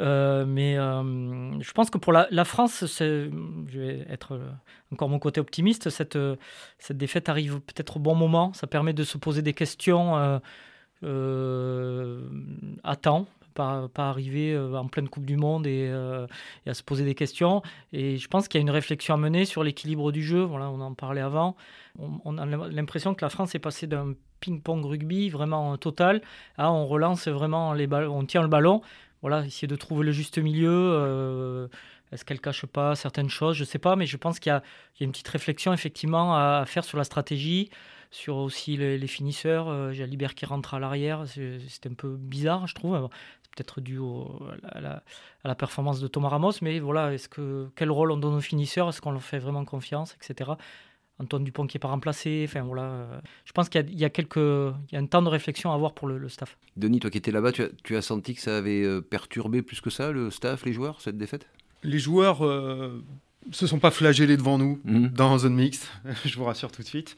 Euh, 0.00 0.46
mais 0.46 0.78
euh, 0.78 1.60
je 1.60 1.72
pense 1.72 1.90
que 1.90 1.98
pour 1.98 2.12
la, 2.12 2.44
France, 2.44 2.84
je 2.98 3.78
vais 3.78 4.06
être 4.08 4.40
encore 4.92 5.08
mon 5.08 5.18
côté 5.18 5.40
optimiste, 5.40 5.90
cette, 5.90 6.18
cette 6.78 6.96
défaite 6.96 7.28
arrive 7.28 7.60
peut-être 7.60 7.96
au 7.98 8.00
bon 8.00 8.14
moment. 8.14 8.52
Ça 8.52 8.66
permet 8.66 8.92
de 8.92 9.04
se 9.04 9.18
poser 9.18 9.42
des 9.42 9.54
questions 9.54 10.40
euh, 11.04 12.28
à 12.84 12.96
temps, 12.96 13.26
pas, 13.54 13.88
pas, 13.88 14.08
arriver 14.08 14.58
en 14.58 14.88
pleine 14.88 15.08
Coupe 15.08 15.26
du 15.26 15.36
Monde 15.36 15.66
et, 15.66 15.92
et, 16.66 16.70
à 16.70 16.74
se 16.74 16.82
poser 16.82 17.04
des 17.04 17.14
questions. 17.14 17.62
Et 17.92 18.16
je 18.16 18.28
pense 18.28 18.48
qu'il 18.48 18.58
y 18.58 18.62
a 18.62 18.64
une 18.66 18.70
réflexion 18.70 19.14
à 19.14 19.18
mener 19.18 19.44
sur 19.44 19.62
l'équilibre 19.62 20.10
du 20.10 20.22
jeu. 20.22 20.42
Voilà, 20.42 20.70
on 20.70 20.80
en 20.80 20.94
parlait 20.94 21.20
avant. 21.20 21.56
On, 21.98 22.20
on 22.24 22.38
a 22.38 22.46
l'impression 22.46 23.14
que 23.14 23.24
la 23.24 23.30
France 23.30 23.54
est 23.54 23.60
passée 23.60 23.86
d'un 23.86 24.14
ping-pong 24.42 24.84
rugby 24.84 25.30
vraiment 25.30 25.76
total 25.78 26.20
à 26.58 26.70
on 26.72 26.86
relance 26.86 27.28
vraiment 27.28 27.72
les 27.72 27.86
ballons, 27.86 28.18
on 28.18 28.24
tient 28.26 28.42
le 28.42 28.48
ballon 28.48 28.82
voilà, 29.22 29.46
essayer 29.46 29.68
de 29.68 29.76
trouver 29.76 30.04
le 30.04 30.12
juste 30.12 30.38
milieu. 30.38 30.68
Euh, 30.70 31.68
est-ce 32.10 32.24
qu'elle 32.24 32.40
cache 32.40 32.66
pas 32.66 32.94
certaines 32.94 33.30
choses 33.30 33.56
Je 33.56 33.62
ne 33.62 33.66
sais 33.66 33.78
pas, 33.78 33.96
mais 33.96 34.04
je 34.04 34.16
pense 34.16 34.38
qu'il 34.38 34.50
y, 34.50 34.52
a 34.52 34.62
une 35.00 35.12
petite 35.12 35.28
réflexion 35.28 35.72
effectivement 35.72 36.36
à, 36.36 36.64
faire 36.66 36.84
sur 36.84 36.98
la 36.98 37.04
stratégie, 37.04 37.70
sur 38.10 38.36
aussi 38.36 38.76
les, 38.76 39.06
finisseurs. 39.06 39.68
Euh, 39.68 39.92
J'ai 39.92 40.06
Libert 40.06 40.34
qui 40.34 40.44
rentre 40.44 40.74
à 40.74 40.80
l'arrière, 40.80 41.24
c'est 41.26 41.86
un 41.86 41.94
peu 41.94 42.16
bizarre, 42.16 42.66
je 42.66 42.74
trouve. 42.74 43.08
Peut-être 43.56 43.80
dû 43.80 43.98
à, 44.64 44.80
la, 45.44 45.54
performance 45.54 46.00
de 46.00 46.08
Thomas 46.08 46.30
Ramos, 46.30 46.52
mais 46.60 46.80
voilà, 46.80 47.12
est-ce 47.14 47.28
que 47.28 47.68
quel 47.76 47.90
rôle 47.90 48.10
on 48.10 48.16
donne 48.16 48.34
aux 48.34 48.40
finisseurs 48.40 48.88
Est-ce 48.88 49.00
qu'on 49.00 49.12
leur 49.12 49.22
fait 49.22 49.38
vraiment 49.38 49.64
confiance, 49.64 50.16
etc. 50.16 50.52
Antoine 51.18 51.44
Dupont 51.44 51.66
qui 51.66 51.76
n'est 51.76 51.80
pas 51.80 51.88
remplacé. 51.88 52.44
Enfin, 52.48 52.62
voilà. 52.62 52.82
Euh, 52.82 53.20
je 53.44 53.52
pense 53.52 53.68
qu'il 53.68 53.98
y, 53.98 54.04
a 54.04 54.10
quelques, 54.10 54.36
il 54.36 54.92
y 54.92 54.96
a 54.96 54.98
un 54.98 55.06
temps 55.06 55.22
de 55.22 55.28
réflexion 55.28 55.70
à 55.70 55.74
avoir 55.74 55.94
pour 55.94 56.08
le, 56.08 56.28
staff. 56.28 56.56
Denis, 56.76 57.00
toi 57.00 57.10
qui 57.10 57.18
étais 57.18 57.30
là-bas, 57.30 57.52
tu 57.52 57.96
as, 57.96 58.02
senti 58.02 58.34
que 58.34 58.40
ça 58.40 58.56
avait 58.56 58.82
euh, 58.82 59.00
perturbé 59.00 59.62
plus 59.62 59.80
que 59.80 59.90
ça 59.90 60.10
le 60.12 60.30
staff, 60.30 60.64
les 60.64 60.72
joueurs, 60.72 61.00
cette 61.00 61.16
défaite? 61.16 61.46
Les 61.82 61.98
joueurs 61.98 62.42
ne 62.42 62.48
euh, 62.48 63.00
se 63.50 63.66
sont 63.66 63.78
pas 63.78 63.90
flagellés 63.90 64.36
devant 64.36 64.58
nous 64.58 64.80
mhm. 64.84 65.08
dans 65.08 65.32
un 65.32 65.38
zone 65.38 65.54
mixte, 65.54 65.90
je 66.24 66.36
vous 66.36 66.44
rassure 66.44 66.72
tout 66.72 66.82
de 66.82 66.86
suite. 66.86 67.16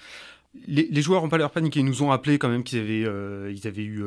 Les, 0.69 1.03
joueurs 1.03 1.21
n'ont 1.21 1.29
pas 1.29 1.39
leur 1.39 1.51
paniqué. 1.51 1.81
Ils 1.81 1.85
nous 1.85 2.05
ont 2.05 2.11
rappelé 2.11 2.39
quand 2.39 2.49
même 2.49 2.63
qu'ils 2.63 2.79
avaient, 2.79 3.53
ils 3.53 3.67
avaient 3.67 3.83
eu 3.83 4.05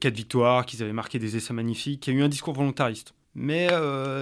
quatre 0.00 0.16
victoires, 0.16 0.64
qu'ils 0.64 0.82
avaient 0.82 0.94
marqué 0.94 1.18
des 1.18 1.36
essais 1.36 1.52
magnifiques, 1.52 2.00
qu'il 2.00 2.14
y 2.14 2.16
a 2.16 2.20
eu 2.20 2.22
un 2.22 2.30
discours 2.30 2.54
volontariste. 2.54 3.12
Mais 3.34 3.68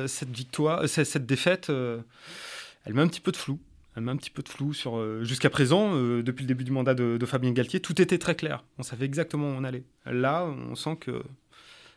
cette 0.09 0.37
victoire, 0.37 0.89
cette 0.89 1.25
défaite, 1.25 1.71
elle 1.71 2.95
met 2.95 3.03
un 3.03 3.07
petit 3.07 3.21
peu 3.21 3.31
de 3.31 3.37
flou 3.37 3.61
un 4.07 4.17
petit 4.17 4.31
peu 4.31 4.43
de 4.43 4.49
flou 4.49 4.73
sur 4.73 4.97
euh, 4.97 5.25
jusqu'à 5.25 5.51
présent, 5.51 5.91
euh, 5.95 6.23
depuis 6.23 6.43
le 6.43 6.49
début 6.49 6.65
du 6.65 6.71
mandat 6.71 6.95
de, 6.95 7.19
Fabien 7.27 7.51
Galtier, 7.53 7.81
tout 7.81 8.01
était 8.01 8.19
très 8.19 8.35
clair. 8.35 8.65
On 8.79 8.83
savait 8.83 9.05
exactement 9.05 9.49
où 9.49 9.53
on 9.53 9.65
allait. 9.65 9.83
Là, 10.07 10.47
on 10.71 10.75
sent 10.75 10.97
que 11.01 11.23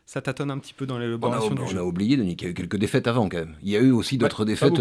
ça 0.05 0.21
tâtonne 0.21 0.51
un 0.51 0.57
petit 0.57 0.73
peu 0.73 0.85
dans 0.85 0.97
l'élaboration 0.97 1.53
du 1.53 1.67
jeu. 1.67 1.77
On 1.77 1.81
a 1.81 1.83
oublié 1.83 2.17
de 2.17 2.23
qu'il 2.23 2.43
y 2.43 2.45
a 2.45 2.49
eu 2.49 2.53
quelques 2.53 2.77
défaites 2.77 3.07
avant 3.07 3.29
quand 3.29 3.37
même. 3.37 3.55
Il 3.61 3.69
y 3.69 3.77
a 3.77 3.79
eu 3.79 3.91
aussi 3.91 4.17
d'autres 4.17 4.45
défaites 4.45 4.75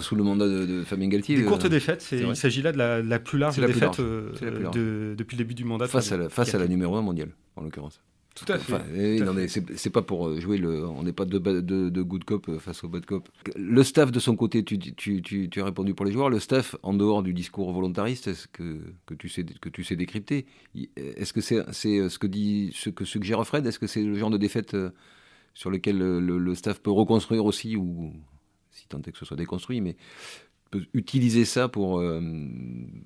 sous 0.00 0.16
le 0.16 0.22
mandat 0.24 0.46
de, 0.46 0.82
Fabien 0.84 1.08
Galtier. 1.08 1.36
Des 1.36 1.44
courtes 1.44 1.66
euh, 1.66 1.68
défaites. 1.68 2.06
Il 2.12 2.36
s'agit 2.36 2.62
là 2.62 2.72
de 2.72 2.78
la, 2.78 3.18
plus 3.18 3.38
large 3.38 3.58
défaite 3.58 4.00
depuis 4.00 5.36
le 5.36 5.38
début 5.38 5.54
du 5.54 5.64
mandat. 5.64 5.86
Face, 5.86 6.12
à 6.12 6.16
la, 6.16 6.28
face 6.28 6.54
à 6.54 6.58
la 6.58 6.66
numéro 6.66 6.96
1 6.96 7.02
mondiale, 7.02 7.30
en 7.56 7.62
l'occurrence. 7.62 8.00
Tout 8.34 8.52
à 8.52 8.58
fait. 8.58 8.82
mais 8.90 9.46
c'est 9.48 9.90
pas 9.90 10.02
pour 10.02 10.26
euh, 10.26 10.40
jouer 10.40 10.58
le. 10.58 10.84
On 10.84 11.04
n'est 11.04 11.12
pas 11.12 11.24
de, 11.24 11.38
de, 11.38 11.60
de, 11.88 12.02
good 12.02 12.24
cop 12.24 12.48
euh, 12.48 12.58
face 12.58 12.82
au 12.82 12.88
bad 12.88 13.06
cop. 13.06 13.28
Le 13.54 13.82
staff 13.84 14.10
de 14.10 14.18
son 14.18 14.34
côté, 14.34 14.64
tu, 14.64 14.76
tu, 14.78 15.22
tu, 15.22 15.48
tu, 15.48 15.60
as 15.60 15.64
répondu 15.64 15.94
pour 15.94 16.04
les 16.04 16.10
joueurs. 16.10 16.30
Le 16.30 16.40
staff, 16.40 16.74
en 16.82 16.94
dehors 16.94 17.22
du 17.22 17.32
discours 17.32 17.72
volontariste, 17.72 18.26
est-ce 18.26 18.48
que, 18.48 18.80
que, 19.06 19.14
tu 19.14 19.28
sais, 19.28 19.44
que 19.44 19.68
tu 19.68 19.84
sais 19.84 19.94
décrypter? 19.94 20.46
Est-ce 20.96 21.32
que 21.32 21.40
c'est 21.40 21.62
c'est 21.72 21.98
euh, 21.98 22.08
ce 22.08 22.18
que 22.18 22.26
dit 22.26 22.72
ce 22.74 22.90
que 22.90 23.04
suggère 23.04 23.44
Fred? 23.46 23.64
Est-ce 23.66 23.78
que 23.78 23.86
c'est 23.86 24.02
le 24.02 24.14
genre 24.14 24.30
de 24.30 24.38
défaite 24.38 24.76
sur 25.54 25.70
lequel 25.70 25.98
le, 25.98 26.54
staff 26.56 26.80
peut 26.80 26.90
reconstruire 26.90 27.44
aussi, 27.44 27.76
ou 27.76 28.12
si 28.72 28.88
tant 28.88 29.00
est 29.00 29.12
que 29.12 29.18
ce 29.18 29.24
soit 29.24 29.36
déconstruit, 29.36 29.80
mais 29.80 29.96
peut 30.72 30.84
utiliser 30.92 31.44
ça 31.44 31.68
pour 31.68 32.02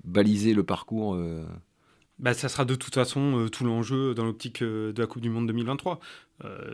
baliser 0.04 0.54
le 0.54 0.62
parcours 0.62 1.18
bah, 2.18 2.34
ça 2.34 2.48
sera 2.48 2.64
de 2.64 2.74
toute 2.74 2.94
façon 2.94 3.48
tout 3.50 3.64
l'enjeu 3.64 4.14
dans 4.14 4.24
l'optique 4.24 4.62
de 4.62 4.94
la 4.96 5.06
Coupe 5.06 5.22
du 5.22 5.30
Monde 5.30 5.46
2023. 5.46 6.00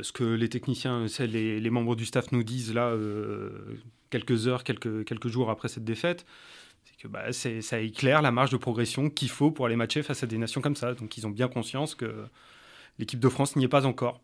ce 0.03 0.13
que 0.13 0.25
les 0.25 0.49
techniciens, 0.49 1.07
les, 1.21 1.61
les, 1.61 1.71
membres 1.71 1.97
du 1.97 2.07
staff 2.07 2.33
nous 2.33 2.43
disent 2.43 2.73
là, 2.73 2.97
quelques 4.11 4.49
heures, 4.49 4.65
quelques, 4.65 5.05
quelques 5.05 5.29
jours 5.29 5.51
après 5.51 5.69
cette 5.69 5.85
défaite, 5.85 6.25
c'est 6.85 6.97
que 6.97 7.09
bah, 7.09 7.33
ça 7.33 7.81
éclaire 7.81 8.23
la 8.23 8.31
marge 8.31 8.51
de 8.51 8.57
progression 8.57 9.11
qu'il 9.11 9.29
faut 9.31 9.51
pour 9.51 9.67
aller 9.67 9.77
matcher 9.77 10.03
face 10.03 10.23
à 10.23 10.27
des 10.27 10.39
nations 10.39 10.61
comme 10.61 10.77
ça. 10.77 10.95
Donc 10.95 11.17
ils 11.19 11.27
ont 11.27 11.31
bien 11.31 11.49
conscience 11.49 11.95
que 11.95 12.25
l'équipe 12.99 13.21
de 13.21 13.29
France 13.29 13.57
n'y 13.57 13.65
est 13.65 13.69
pas 13.69 13.87
encore. 13.87 14.21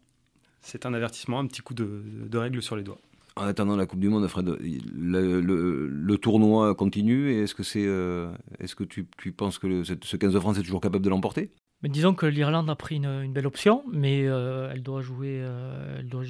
C'est 0.63 0.87
un 0.87 0.95
avertissement, 0.95 1.39
un 1.39 1.47
petit 1.47 1.63
coup 1.63 1.75
de 1.75 2.39
règle 2.39 2.63
sur 2.63 2.77
les 2.77 2.83
doigts. 2.83 3.01
En 3.37 3.45
attendant 3.45 3.77
la 3.77 3.87
Coupe 3.87 4.01
du 4.01 4.09
Monde, 4.09 4.27
Fred, 4.29 4.57
le, 4.61 6.17
tournoi 6.17 6.75
continue. 6.75 7.43
Est-ce 7.43 7.55
que, 7.55 7.63
c'est, 7.63 7.87
euh, 7.87 8.31
est-ce 8.59 8.75
que 8.75 8.85
tu, 8.85 9.09
tu 9.19 9.33
penses 9.33 9.59
que 9.59 9.85
ce 9.85 10.17
15 10.17 10.35
de 10.35 10.41
France 10.41 10.59
est 10.59 10.63
toujours 10.63 10.81
capable 10.81 11.05
de 11.05 11.11
l'emporter? 11.11 11.53
Mais 11.83 11.89
disons 11.89 12.15
que 12.15 12.27
l'Irlande 12.27 12.69
a 12.69 12.75
pris 12.75 12.97
une, 12.97 13.33
belle 13.33 13.47
option, 13.47 13.85
mais 13.91 14.25
euh, 14.27 14.71
elle 14.73 14.83
doit 14.83 15.01
jouer, 15.01 15.41
euh, 15.41 15.97
elle 15.99 16.09
doit, 16.09 16.25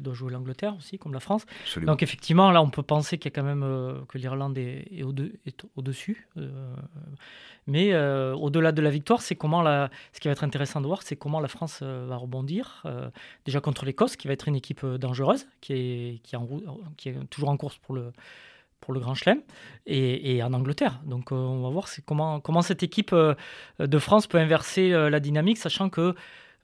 doit, 0.00 0.14
jouer 0.14 0.32
l'Angleterre 0.32 0.74
aussi, 0.76 0.98
comme 0.98 1.12
la 1.12 1.20
France. 1.20 1.46
Donc 1.82 2.02
effectivement, 2.02 2.50
là, 2.50 2.62
on 2.62 2.70
peut 2.70 2.82
penser 2.82 3.18
qu'il 3.18 3.30
y 3.30 3.32
a 3.32 3.36
quand 3.36 3.46
même 3.46 3.62
euh, 3.62 4.00
que 4.08 4.18
l'Irlande 4.18 4.58
est, 4.58 4.88
est, 4.90 5.04
au 5.04 5.82
dessus 5.82 6.28
mais 7.70 7.94
au-delà 8.32 8.72
de 8.72 8.80
la 8.80 8.88
victoire, 8.88 9.20
c'est 9.20 9.36
comment 9.36 9.60
la, 9.60 9.90
ce 10.14 10.20
qui 10.20 10.28
va 10.28 10.32
être 10.32 10.42
intéressant 10.42 10.80
de 10.80 10.86
voir, 10.86 11.02
c'est 11.02 11.16
comment 11.16 11.38
la 11.38 11.48
France 11.48 11.82
va 11.82 12.16
rebondir. 12.16 12.82
déjà 13.44 13.60
contre 13.60 13.84
l'Écosse, 13.84 14.16
qui 14.16 14.26
va 14.26 14.32
être 14.32 14.48
une 14.48 14.56
équipe 14.56 14.86
dangereuse, 14.86 15.46
qui 15.60 15.74
est, 15.74 16.20
qui, 16.22 16.34
en, 16.34 16.48
qui 16.96 17.10
est 17.10 17.26
toujours 17.28 17.50
en 17.50 17.58
course 17.58 17.76
pour 17.76 17.94
le 17.94 18.12
pour 18.80 18.94
le 18.94 19.00
Grand 19.00 19.14
Chelem 19.14 19.42
et, 19.86 20.42
en 20.42 20.52
Angleterre. 20.52 21.00
Donc 21.04 21.32
euh, 21.32 21.34
on 21.34 21.62
va 21.62 21.70
voir 21.70 21.88
comment, 22.06 22.62
cette 22.62 22.82
équipe 22.82 23.12
euh, 23.12 23.34
de 23.78 23.98
France 23.98 24.26
peut 24.26 24.38
inverser 24.38 24.92
euh, 24.92 25.10
la 25.10 25.20
dynamique, 25.20 25.58
sachant 25.58 25.90
que 25.90 26.14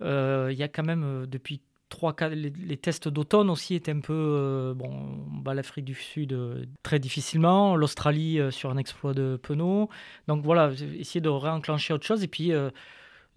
il 0.00 0.56
y 0.56 0.62
a 0.62 0.68
quand 0.68 0.82
même 0.82 1.24
depuis 1.26 1.62
trois 1.88 2.14
les, 2.28 2.50
les 2.50 2.76
tests 2.76 3.08
d'automne 3.08 3.48
aussi 3.48 3.74
étaient 3.74 3.92
un 3.92 4.00
peu 4.00 4.74
bon 4.76 5.24
on 5.46 5.50
l'Afrique 5.52 5.84
du 5.84 5.94
Sud 5.94 6.36
très 6.82 6.98
difficilement, 6.98 7.76
l'Australie 7.76 8.40
sur 8.50 8.70
un 8.70 8.76
exploit 8.76 9.14
de 9.14 9.38
Penaud. 9.42 9.88
Donc 10.26 10.44
voilà, 10.44 10.72
essayer 10.98 11.20
de 11.22 11.28
réenclencher 11.28 11.94
autre 11.94 12.04
chose 12.04 12.22
et 12.22 12.28
puis 12.28 12.52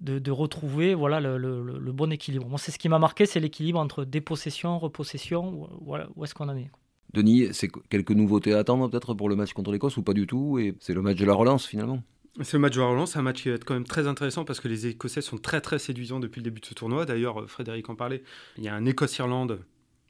de, 0.01 0.31
retrouver 0.31 0.93
voilà 0.93 1.19
le, 1.19 1.91
bon 1.93 2.11
équilibre. 2.11 2.47
Moi, 2.47 2.57
c'est 2.57 2.71
ce 2.71 2.79
qui 2.79 2.89
m'a 2.89 2.99
marqué, 2.99 3.25
c'est 3.25 3.39
l'équilibre 3.39 3.79
entre 3.79 4.03
dépossession, 4.03 4.77
repossession. 4.79 5.69
Où 6.15 6.23
est-ce 6.25 6.33
qu'on 6.33 6.49
en 6.49 6.57
est 6.57 6.71
Denis, 7.13 7.47
c'est 7.53 7.69
quelques 7.89 8.11
nouveautés 8.11 8.53
à 8.53 8.59
attendre 8.59 8.89
peut-être 8.89 9.13
pour 9.13 9.29
le 9.29 9.35
match 9.35 9.53
contre 9.53 9.71
l'Écosse 9.71 9.97
ou 9.97 10.03
pas 10.03 10.13
du 10.13 10.27
tout 10.27 10.59
Et 10.59 10.75
c'est 10.79 10.93
le 10.93 11.01
match 11.01 11.17
de 11.17 11.25
la 11.25 11.33
relance 11.33 11.65
finalement 11.65 12.03
c'est 12.43 12.53
le 12.53 12.59
match 12.59 12.75
de 12.75 12.81
la 12.81 12.87
relance, 12.87 13.15
un 13.15 13.23
match 13.23 13.41
qui 13.41 13.49
va 13.49 13.55
être 13.55 13.65
quand 13.65 13.73
même 13.73 13.83
très 13.83 14.05
intéressant 14.05 14.45
parce 14.45 14.59
que 14.59 14.67
les 14.67 14.85
Écossais 14.85 15.21
sont 15.21 15.39
très 15.39 15.59
très 15.59 15.79
séduisants 15.79 16.19
depuis 16.19 16.39
le 16.39 16.43
début 16.43 16.61
de 16.61 16.67
ce 16.67 16.75
tournoi. 16.75 17.05
D'ailleurs, 17.05 17.49
Frédéric 17.49 17.89
en 17.89 17.95
parlait. 17.95 18.21
Il 18.59 18.63
y 18.63 18.67
a 18.67 18.75
un 18.75 18.85
Écosse-Irlande 18.85 19.59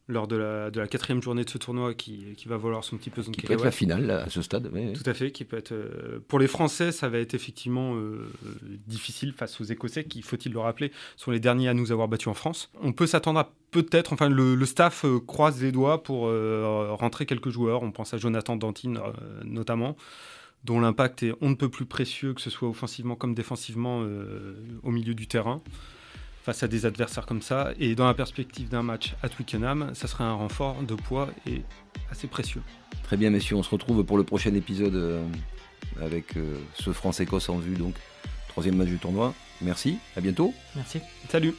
lors 0.09 0.27
de 0.27 0.37
la, 0.37 0.71
de 0.71 0.79
la 0.79 0.87
quatrième 0.87 1.21
journée 1.21 1.43
de 1.43 1.49
ce 1.49 1.57
tournoi 1.57 1.93
qui, 1.93 2.33
qui 2.37 2.47
va 2.47 2.57
valoir 2.57 2.83
son 2.83 2.97
petit 2.97 3.09
peu 3.09 3.21
son 3.21 3.31
Qui 3.31 3.41
peut 3.41 3.53
être 3.53 3.63
la 3.63 3.71
finale 3.71 4.09
à 4.09 4.29
ce 4.29 4.41
stade. 4.41 4.71
Tout 4.93 5.09
à 5.09 5.13
fait, 5.13 5.31
qui 5.31 5.43
peut 5.43 5.57
être. 5.57 5.73
Euh, 5.73 6.19
pour 6.27 6.39
les 6.39 6.47
Français, 6.47 6.91
ça 6.91 7.09
va 7.09 7.17
être 7.17 7.33
effectivement 7.33 7.95
euh, 7.95 8.29
difficile 8.87 9.33
face 9.33 9.59
aux 9.59 9.65
Écossais, 9.65 10.05
qui, 10.05 10.21
faut-il 10.21 10.53
le 10.53 10.59
rappeler, 10.59 10.91
sont 11.17 11.31
les 11.31 11.39
derniers 11.39 11.67
à 11.67 11.73
nous 11.73 11.91
avoir 11.91 12.07
battus 12.07 12.27
en 12.27 12.33
France. 12.33 12.71
On 12.81 12.93
peut 12.93 13.07
s'attendre 13.07 13.39
à 13.39 13.51
peut-être, 13.71 14.13
enfin 14.13 14.29
le, 14.29 14.65
staff 14.65 15.03
euh, 15.03 15.19
croise 15.19 15.61
les 15.61 15.73
doigts 15.73 16.03
pour 16.03 16.29
rentrer 16.97 17.25
quelques 17.25 17.49
joueurs. 17.49 17.83
On 17.83 17.91
pense 17.91 18.13
à 18.13 18.17
Jonathan 18.17 18.55
Dantine 18.55 18.99
notamment 19.43 19.97
dont 20.63 20.79
l'impact 20.79 21.23
est 21.23 21.33
on 21.39 21.49
ne 21.49 21.55
peut 21.55 21.69
plus 21.69 21.85
précieux, 21.85 22.33
que 22.33 22.41
ce 22.41 22.49
soit 22.49 22.67
offensivement 22.67 23.15
comme 23.15 23.33
défensivement 23.33 24.05
au 24.83 24.91
milieu 24.91 25.13
du 25.13 25.27
terrain 25.27 25.61
face 26.48 26.63
à 26.63 26.70
des 26.70 26.86
adversaires 26.86 27.25
comme 27.25 27.42
ça. 27.42 27.74
Et 27.77 27.94
dans 27.94 28.08
la 28.08 28.13
perspective 28.13 28.70
d'un 28.70 28.82
match 28.82 29.16
à 29.22 29.27
Twickenham, 29.27 29.92
ça 29.94 30.08
serait 30.08 30.24
un 30.24 30.34
renfort 30.34 30.82
de 30.82 30.96
poids 30.96 31.27
et 31.46 31.62
assez 32.10 32.27
précieux. 32.27 32.62
Très 33.04 33.18
bien, 33.18 33.30
messieurs, 33.30 33.58
on 33.58 33.63
se 33.63 33.70
retrouve 33.70 34.06
pour 34.06 34.18
le 34.18 34.24
prochain 34.24 34.54
épisode 34.56 34.96
euh, 34.96 35.22
avec 36.01 36.38
euh, 36.38 36.56
ce 36.74 36.94
France-Écosse 36.94 37.50
en 37.50 37.58
vue, 37.58 37.75
donc 37.75 37.96
troisième 38.48 38.77
match 38.77 38.88
du 38.88 38.98
tournoi. 38.98 39.34
Merci, 39.62 39.98
à 40.16 40.22
bientôt. 40.22 40.54
Merci. 40.74 41.01
Salut. 41.27 41.54